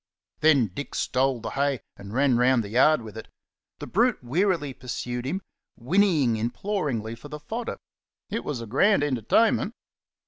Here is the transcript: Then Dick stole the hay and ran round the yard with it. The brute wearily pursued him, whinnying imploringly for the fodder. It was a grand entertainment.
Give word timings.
Then 0.39 0.71
Dick 0.73 0.95
stole 0.95 1.41
the 1.41 1.51
hay 1.51 1.79
and 1.95 2.11
ran 2.11 2.35
round 2.35 2.63
the 2.63 2.69
yard 2.69 3.03
with 3.03 3.15
it. 3.15 3.27
The 3.77 3.85
brute 3.85 4.23
wearily 4.23 4.73
pursued 4.73 5.25
him, 5.25 5.43
whinnying 5.75 6.37
imploringly 6.37 7.13
for 7.13 7.27
the 7.29 7.37
fodder. 7.39 7.77
It 8.27 8.43
was 8.43 8.61
a 8.61 8.65
grand 8.65 9.03
entertainment. 9.03 9.75